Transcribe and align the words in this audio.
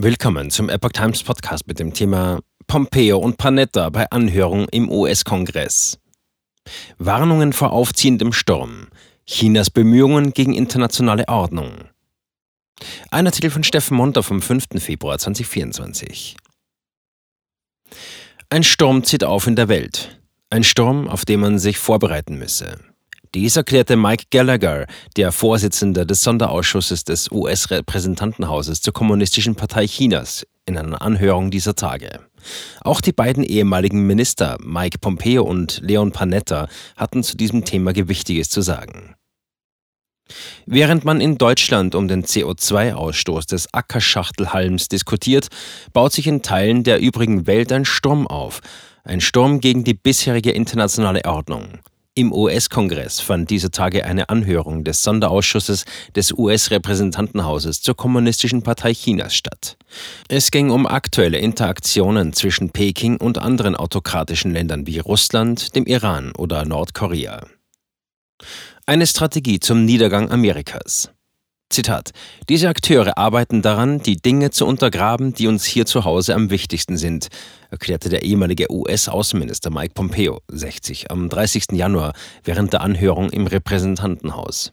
Willkommen 0.00 0.52
zum 0.52 0.68
Epoch 0.68 0.92
Times 0.92 1.24
Podcast 1.24 1.66
mit 1.66 1.80
dem 1.80 1.92
Thema 1.92 2.38
Pompeo 2.68 3.18
und 3.18 3.36
Panetta 3.36 3.90
bei 3.90 4.08
Anhörung 4.12 4.68
im 4.68 4.88
US-Kongress. 4.88 5.98
Warnungen 6.98 7.52
vor 7.52 7.72
aufziehendem 7.72 8.32
Sturm. 8.32 8.90
Chinas 9.26 9.70
Bemühungen 9.70 10.32
gegen 10.32 10.54
internationale 10.54 11.26
Ordnung. 11.26 11.72
Ein 13.10 13.26
Artikel 13.26 13.50
von 13.50 13.64
Steffen 13.64 13.96
Monter 13.96 14.22
vom 14.22 14.40
5. 14.40 14.66
Februar 14.78 15.18
2024. 15.18 16.36
Ein 18.50 18.62
Sturm 18.62 19.02
zieht 19.02 19.24
auf 19.24 19.48
in 19.48 19.56
der 19.56 19.66
Welt. 19.68 20.20
Ein 20.48 20.62
Sturm, 20.62 21.08
auf 21.08 21.24
den 21.24 21.40
man 21.40 21.58
sich 21.58 21.76
vorbereiten 21.78 22.38
müsse. 22.38 22.78
Dies 23.34 23.56
erklärte 23.56 23.96
Mike 23.96 24.24
Gallagher, 24.30 24.86
der 25.16 25.32
Vorsitzende 25.32 26.06
des 26.06 26.22
Sonderausschusses 26.22 27.04
des 27.04 27.30
US-Repräsentantenhauses 27.30 28.80
zur 28.80 28.94
Kommunistischen 28.94 29.54
Partei 29.54 29.86
Chinas, 29.86 30.46
in 30.64 30.78
einer 30.78 31.02
Anhörung 31.02 31.50
dieser 31.50 31.74
Tage. 31.74 32.20
Auch 32.80 33.00
die 33.02 33.12
beiden 33.12 33.44
ehemaligen 33.44 34.06
Minister 34.06 34.56
Mike 34.62 34.98
Pompeo 34.98 35.42
und 35.42 35.80
Leon 35.82 36.12
Panetta 36.12 36.68
hatten 36.96 37.22
zu 37.22 37.36
diesem 37.36 37.64
Thema 37.64 37.92
Gewichtiges 37.92 38.48
zu 38.48 38.62
sagen. 38.62 39.14
Während 40.66 41.04
man 41.04 41.20
in 41.20 41.38
Deutschland 41.38 41.94
um 41.94 42.08
den 42.08 42.24
CO2-Ausstoß 42.24 43.46
des 43.46 43.72
Ackerschachtelhalms 43.72 44.88
diskutiert, 44.88 45.48
baut 45.92 46.12
sich 46.12 46.26
in 46.26 46.42
Teilen 46.42 46.84
der 46.84 47.00
übrigen 47.00 47.46
Welt 47.46 47.72
ein 47.72 47.84
Sturm 47.84 48.26
auf. 48.26 48.60
Ein 49.04 49.20
Sturm 49.20 49.60
gegen 49.60 49.84
die 49.84 49.94
bisherige 49.94 50.50
internationale 50.50 51.24
Ordnung. 51.24 51.78
Im 52.18 52.32
US-Kongress 52.32 53.20
fand 53.20 53.48
diese 53.48 53.70
Tage 53.70 54.04
eine 54.04 54.28
Anhörung 54.28 54.82
des 54.82 55.04
Sonderausschusses 55.04 55.84
des 56.16 56.32
US-Repräsentantenhauses 56.32 57.80
zur 57.80 57.94
Kommunistischen 57.94 58.64
Partei 58.64 58.92
Chinas 58.92 59.36
statt. 59.36 59.76
Es 60.26 60.50
ging 60.50 60.70
um 60.70 60.88
aktuelle 60.88 61.38
Interaktionen 61.38 62.32
zwischen 62.32 62.70
Peking 62.70 63.18
und 63.18 63.38
anderen 63.38 63.76
autokratischen 63.76 64.52
Ländern 64.52 64.84
wie 64.88 64.98
Russland, 64.98 65.76
dem 65.76 65.86
Iran 65.86 66.32
oder 66.36 66.64
Nordkorea. 66.64 67.46
Eine 68.84 69.06
Strategie 69.06 69.60
zum 69.60 69.84
Niedergang 69.84 70.32
Amerikas. 70.32 71.12
Zitat. 71.70 72.12
Diese 72.48 72.68
Akteure 72.68 73.18
arbeiten 73.18 73.62
daran, 73.62 74.00
die 74.00 74.16
Dinge 74.16 74.50
zu 74.50 74.66
untergraben, 74.66 75.34
die 75.34 75.46
uns 75.46 75.64
hier 75.64 75.86
zu 75.86 76.04
Hause 76.04 76.34
am 76.34 76.50
wichtigsten 76.50 76.96
sind, 76.96 77.28
erklärte 77.70 78.08
der 78.08 78.22
ehemalige 78.22 78.72
US-Außenminister 78.72 79.70
Mike 79.70 79.94
Pompeo, 79.94 80.40
60, 80.48 81.10
am 81.10 81.28
30. 81.28 81.72
Januar 81.72 82.14
während 82.42 82.72
der 82.72 82.80
Anhörung 82.80 83.30
im 83.30 83.46
Repräsentantenhaus. 83.46 84.72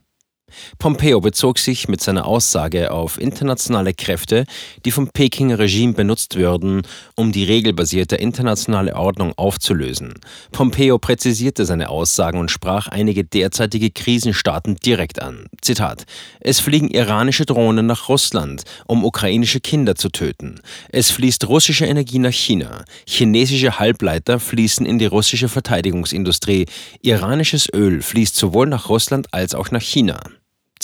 Pompeo 0.78 1.20
bezog 1.20 1.60
sich 1.60 1.88
mit 1.88 2.02
seiner 2.02 2.26
Aussage 2.26 2.92
auf 2.92 3.20
internationale 3.20 3.94
Kräfte, 3.94 4.46
die 4.86 4.92
vom 4.92 5.10
Pekinger 5.10 5.60
Regime 5.60 5.94
benutzt 5.94 6.36
würden, 6.36 6.84
um 7.16 7.32
die 7.32 7.44
regelbasierte 7.44 8.16
internationale 8.16 8.96
Ordnung 8.96 9.34
aufzulösen. 9.36 10.14
Pompeo 10.52 10.98
präzisierte 10.98 11.66
seine 11.66 11.90
Aussagen 11.90 12.40
und 12.40 12.52
sprach 12.52 12.88
einige 12.88 13.24
derzeitige 13.24 13.90
Krisenstaaten 13.90 14.76
direkt 14.76 15.22
an. 15.22 15.48
Zitat: 15.62 16.06
Es 16.40 16.60
fliegen 16.60 16.90
iranische 16.90 17.46
Drohnen 17.46 17.86
nach 17.86 18.10
Russland, 18.10 18.64
um 18.86 19.04
ukrainische 19.04 19.60
Kinder 19.60 19.96
zu 19.96 20.10
töten. 20.10 20.60
Es 20.90 21.12
fließt 21.12 21.48
russische 21.48 21.86
Energie 21.86 22.20
nach 22.20 22.34
China. 22.34 22.86
Chinesische 23.08 23.80
Halbleiter 23.80 24.40
fließen 24.40 24.86
in 24.86 25.00
die 25.00 25.06
russische 25.06 25.50
Verteidigungsindustrie. 25.50 26.66
Iranisches 27.02 27.68
Öl 27.74 28.02
fließt 28.02 28.36
sowohl 28.36 28.68
nach 28.68 28.90
Russland 28.90 29.34
als 29.34 29.56
auch 29.56 29.72
nach 29.72 29.82
China. 29.82 30.20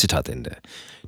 Zitat 0.01 0.29
Ende. 0.29 0.57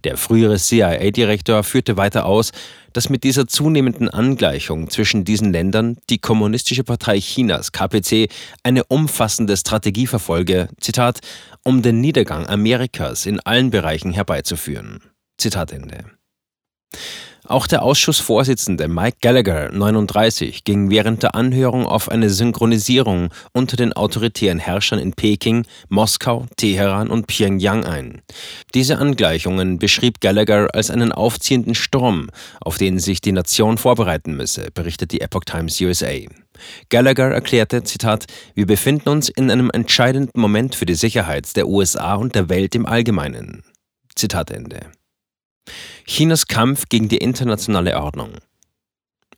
Der 0.04 0.18
frühere 0.18 0.58
CIA-Direktor 0.58 1.64
führte 1.64 1.98
weiter 1.98 2.26
aus, 2.26 2.52
dass 2.94 3.10
mit 3.10 3.24
dieser 3.24 3.48
zunehmenden 3.48 4.08
Angleichung 4.08 4.90
zwischen 4.90 5.26
diesen 5.26 5.52
Ländern 5.52 5.98
die 6.10 6.20
Kommunistische 6.20 6.84
Partei 6.84 7.20
Chinas 7.20 7.72
KPC 7.72 8.30
eine 8.62 8.84
umfassende 8.84 9.58
Strategie 9.58 10.06
verfolge, 10.06 10.68
Zitat, 10.80 11.22
um 11.64 11.82
den 11.82 12.02
Niedergang 12.02 12.48
Amerikas 12.48 13.26
in 13.26 13.40
allen 13.40 13.72
Bereichen 13.72 14.12
herbeizuführen. 14.12 15.02
Zitat 15.38 15.72
Ende. 15.72 16.06
Auch 17.46 17.68
der 17.68 17.84
Ausschussvorsitzende 17.84 18.88
Mike 18.88 19.18
Gallagher, 19.22 19.70
39, 19.74 20.64
ging 20.64 20.90
während 20.90 21.24
der 21.24 21.36
Anhörung 21.36 21.86
auf 21.86 22.08
eine 22.10 22.30
Synchronisierung 22.30 23.34
unter 23.52 23.76
den 23.76 23.92
autoritären 23.92 24.60
Herrschern 24.60 24.98
in 24.98 25.12
Peking, 25.12 25.66
Moskau, 25.90 26.46
Teheran 26.56 27.10
und 27.10 27.28
Pyongyang 27.28 27.84
ein. 27.84 28.22
Diese 28.74 28.98
Angleichungen 28.98 29.78
beschrieb 29.78 30.22
Gallagher 30.22 30.70
als 30.74 30.90
einen 30.90 31.12
aufziehenden 31.12 31.76
Sturm, 31.76 32.30
auf 32.62 32.78
den 32.78 32.98
sich 32.98 33.20
die 33.20 33.34
Nation 33.34 33.78
vorbereiten 33.78 34.38
müsse, 34.38 34.70
berichtet 34.74 35.12
die 35.12 35.20
Epoch 35.20 35.44
Times 35.44 35.82
USA. 35.82 36.14
Gallagher 36.88 37.32
erklärte, 37.32 37.84
Zitat, 37.84 38.26
wir 38.56 38.68
befinden 38.68 39.10
uns 39.10 39.28
in 39.28 39.52
einem 39.52 39.70
entscheidenden 39.70 40.40
Moment 40.40 40.76
für 40.76 40.86
die 40.86 40.96
Sicherheit 40.96 41.58
der 41.58 41.68
USA 41.68 42.16
und 42.16 42.36
der 42.36 42.48
Welt 42.48 42.74
im 42.74 42.86
Allgemeinen. 42.86 43.64
Zitat 44.16 44.50
Ende. 44.50 44.92
Chinas 46.06 46.48
Kampf 46.48 46.90
gegen 46.90 47.08
die 47.10 47.18
internationale 47.18 47.98
Ordnung. 47.98 48.34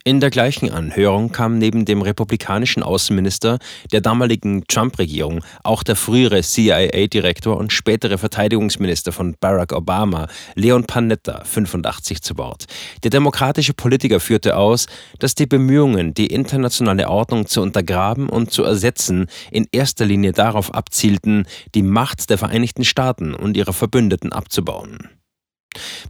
In 0.06 0.20
der 0.20 0.30
gleichen 0.30 0.70
Anhörung 0.70 1.32
kam 1.32 1.58
neben 1.58 1.84
dem 1.84 2.00
republikanischen 2.00 2.84
Außenminister 2.84 3.58
der 3.90 4.00
damaligen 4.00 4.64
Trump-Regierung 4.68 5.44
auch 5.64 5.82
der 5.82 5.96
frühere 5.96 6.42
CIA-Direktor 6.42 7.56
und 7.56 7.72
spätere 7.72 8.16
Verteidigungsminister 8.16 9.10
von 9.10 9.34
Barack 9.40 9.72
Obama, 9.72 10.28
Leon 10.54 10.84
Panetta, 10.84 11.42
85, 11.42 12.22
zu 12.22 12.38
Wort. 12.38 12.66
Der 13.02 13.10
demokratische 13.10 13.74
Politiker 13.74 14.20
führte 14.20 14.56
aus, 14.56 14.86
dass 15.18 15.34
die 15.34 15.46
Bemühungen, 15.46 16.14
die 16.14 16.28
internationale 16.28 17.08
Ordnung 17.08 17.46
zu 17.46 17.60
untergraben 17.60 18.28
und 18.28 18.52
zu 18.52 18.62
ersetzen, 18.62 19.26
in 19.50 19.66
erster 19.72 20.04
Linie 20.04 20.30
darauf 20.30 20.72
abzielten, 20.72 21.48
die 21.74 21.82
Macht 21.82 22.30
der 22.30 22.38
Vereinigten 22.38 22.84
Staaten 22.84 23.34
und 23.34 23.56
ihrer 23.56 23.72
Verbündeten 23.72 24.32
abzubauen. 24.32 25.08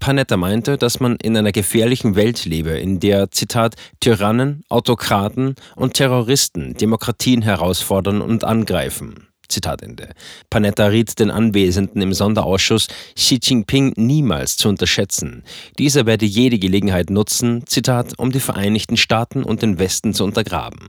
Panetta 0.01 0.37
meinte, 0.37 0.77
dass 0.77 1.01
man 1.01 1.17
in 1.17 1.37
einer 1.37 1.53
gefährlichen 1.53 2.17
Welt 2.17 2.45
lebe, 2.45 2.71
in 2.71 3.01
der, 3.01 3.31
Zitat, 3.31 3.77
Tyrannen, 4.01 4.65
Autokraten 4.69 5.55
und 5.75 5.95
Terroristen 5.95 6.75
Demokratien 6.75 7.43
herausfordern 7.43 8.21
und 8.21 8.45
angreifen. 8.45 9.29
Zitat 9.49 9.83
Ende. 9.83 10.11
Panetta 10.51 10.87
riet 10.87 11.19
den 11.19 11.31
Anwesenden 11.31 12.03
im 12.03 12.13
Sonderausschuss, 12.13 12.89
Xi 13.15 13.39
Jinping 13.43 13.93
niemals 13.97 14.57
zu 14.57 14.69
unterschätzen. 14.69 15.45
Dieser 15.79 16.07
werde 16.07 16.27
jede 16.27 16.59
Gelegenheit 16.59 17.11
nutzen, 17.11 17.65
Zitat, 17.67 18.19
um 18.19 18.33
die 18.33 18.41
Vereinigten 18.41 18.97
Staaten 18.97 19.43
und 19.45 19.63
den 19.63 19.79
Westen 19.79 20.15
zu 20.15 20.25
untergraben. 20.25 20.89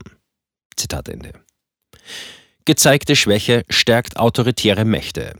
Zitat 0.76 1.08
Ende. 1.08 1.32
Gezeigte 2.64 3.16
Schwäche 3.16 3.64
stärkt 3.70 4.18
autoritäre 4.18 4.84
Mächte. 4.84 5.34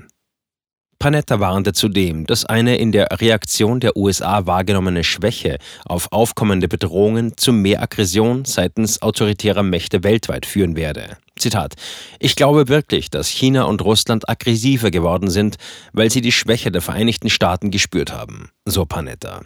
Panetta 1.00 1.38
warnte 1.38 1.72
zudem, 1.72 2.26
dass 2.26 2.44
eine 2.44 2.76
in 2.76 2.90
der 2.90 3.06
Reaktion 3.20 3.78
der 3.78 3.96
USA 3.96 4.46
wahrgenommene 4.46 5.04
Schwäche 5.04 5.58
auf 5.84 6.10
aufkommende 6.10 6.66
Bedrohungen 6.66 7.36
zu 7.36 7.52
mehr 7.52 7.80
Aggression 7.82 8.44
seitens 8.44 9.00
autoritärer 9.00 9.62
Mächte 9.62 10.02
weltweit 10.02 10.44
führen 10.44 10.74
werde. 10.74 11.16
Zitat: 11.38 11.74
Ich 12.18 12.34
glaube 12.34 12.66
wirklich, 12.66 13.10
dass 13.10 13.28
China 13.28 13.64
und 13.64 13.80
Russland 13.82 14.28
aggressiver 14.28 14.90
geworden 14.90 15.30
sind, 15.30 15.56
weil 15.92 16.10
sie 16.10 16.20
die 16.20 16.32
Schwäche 16.32 16.72
der 16.72 16.82
Vereinigten 16.82 17.30
Staaten 17.30 17.70
gespürt 17.70 18.12
haben, 18.12 18.50
so 18.64 18.84
Panetta. 18.84 19.42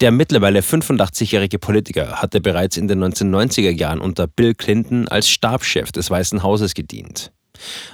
Der 0.00 0.12
mittlerweile 0.12 0.60
85-jährige 0.60 1.58
Politiker 1.58 2.22
hatte 2.22 2.40
bereits 2.40 2.78
in 2.78 2.88
den 2.88 3.04
1990er 3.04 3.70
Jahren 3.70 4.00
unter 4.00 4.26
Bill 4.26 4.54
Clinton 4.54 5.08
als 5.08 5.28
Stabschef 5.28 5.92
des 5.92 6.10
Weißen 6.10 6.42
Hauses 6.42 6.72
gedient. 6.72 7.32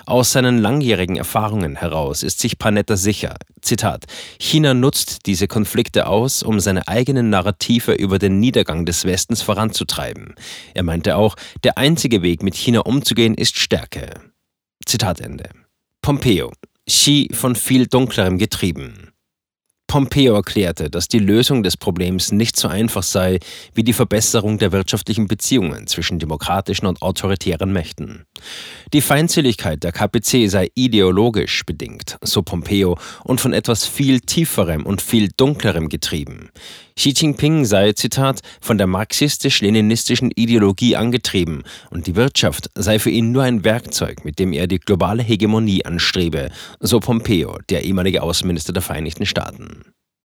Aus 0.07 0.33
seinen 0.33 0.59
langjährigen 0.59 1.17
Erfahrungen 1.17 1.77
heraus 1.77 2.23
ist 2.23 2.41
sich 2.41 2.59
Panetta 2.59 2.97
sicher, 2.97 3.37
Zitat, 3.63 4.05
China 4.39 4.75
nutzt 4.75 5.27
diese 5.27 5.47
Konflikte 5.47 6.07
aus, 6.07 6.43
um 6.43 6.61
seine 6.61 6.89
eigenen 6.89 7.31
Narrative 7.31 7.93
über 7.93 8.19
den 8.19 8.41
Niedergang 8.41 8.87
des 8.87 9.05
Westens 9.05 9.43
voranzutreiben. 9.43 10.35
Er 10.75 10.83
meinte 10.83 11.17
auch, 11.17 11.37
der 11.63 11.79
einzige 11.79 12.23
Weg, 12.23 12.43
mit 12.43 12.55
China 12.55 12.81
umzugehen, 12.81 13.35
ist 13.35 13.59
Stärke. 13.59 14.15
Zitat 14.85 15.21
Ende. 15.21 15.51
Pompeo. 16.03 16.53
Xi 16.89 17.29
von 17.33 17.55
viel 17.55 17.87
Dunklerem 17.87 18.39
getrieben. 18.39 19.11
Pompeo 19.91 20.37
erklärte, 20.37 20.89
dass 20.89 21.09
die 21.09 21.19
Lösung 21.19 21.65
des 21.65 21.77
Problems 21.77 22.31
nicht 22.31 22.57
so 22.57 22.69
einfach 22.69 23.03
sei 23.03 23.41
wie 23.75 23.83
die 23.83 23.93
Verbesserung 23.93 24.57
der 24.57 24.71
wirtschaftlichen 24.71 25.27
Beziehungen 25.27 25.89
zwischen 25.89 26.21
demokratischen 26.21 26.87
und 26.87 27.03
autoritären 27.03 27.73
Mächten. 27.73 28.25
Die 28.93 29.01
Feindseligkeit 29.01 29.83
der 29.83 29.91
KPC 29.91 30.49
sei 30.49 30.71
ideologisch 30.77 31.67
bedingt, 31.67 32.19
so 32.23 32.43
Pompeo, 32.43 32.99
und 33.25 33.41
von 33.41 33.53
etwas 33.53 33.85
viel 33.85 34.21
Tieferem 34.21 34.87
und 34.87 35.03
viel 35.03 35.29
Dunklerem 35.37 35.89
getrieben. 35.89 36.51
Xi 36.97 37.15
Jinping 37.17 37.65
sei, 37.65 37.93
Zitat, 37.93 38.41
von 38.61 38.79
der 38.79 38.87
marxistisch-leninistischen 38.87 40.31
Ideologie 40.37 40.97
angetrieben 40.97 41.65
und 41.91 42.07
die 42.07 42.15
Wirtschaft 42.15 42.71
sei 42.75 42.99
für 42.99 43.11
ihn 43.11 43.33
nur 43.33 43.43
ein 43.43 43.65
Werkzeug, 43.65 44.25
mit 44.25 44.39
dem 44.39 44.53
er 44.53 44.67
die 44.67 44.79
globale 44.79 45.23
Hegemonie 45.23 45.85
anstrebe, 45.85 46.51
so 46.79 47.01
Pompeo, 47.01 47.59
der 47.71 47.85
ehemalige 47.85 48.23
Außenminister 48.23 48.73
der 48.73 48.83
Vereinigten 48.83 49.27
Staaten. 49.27 49.80